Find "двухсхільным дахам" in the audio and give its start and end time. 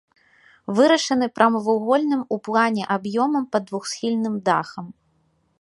3.71-4.85